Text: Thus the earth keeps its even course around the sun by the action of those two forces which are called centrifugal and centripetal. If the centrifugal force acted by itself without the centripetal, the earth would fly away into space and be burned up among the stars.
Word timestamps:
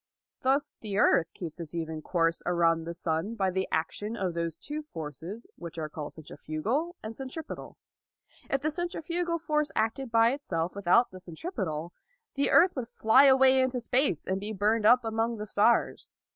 Thus 0.41 0.75
the 0.81 0.97
earth 0.97 1.31
keeps 1.35 1.59
its 1.59 1.75
even 1.75 2.01
course 2.01 2.41
around 2.47 2.85
the 2.85 2.93
sun 2.95 3.35
by 3.35 3.51
the 3.51 3.67
action 3.71 4.17
of 4.17 4.33
those 4.33 4.57
two 4.57 4.81
forces 4.81 5.45
which 5.57 5.77
are 5.77 5.89
called 5.89 6.13
centrifugal 6.13 6.95
and 7.03 7.15
centripetal. 7.15 7.77
If 8.49 8.61
the 8.61 8.71
centrifugal 8.71 9.37
force 9.37 9.71
acted 9.75 10.09
by 10.11 10.31
itself 10.31 10.73
without 10.75 11.11
the 11.11 11.19
centripetal, 11.19 11.93
the 12.33 12.49
earth 12.49 12.75
would 12.75 12.87
fly 12.89 13.25
away 13.25 13.61
into 13.61 13.79
space 13.79 14.25
and 14.25 14.39
be 14.39 14.51
burned 14.53 14.87
up 14.87 15.05
among 15.05 15.37
the 15.37 15.45
stars. 15.45 16.09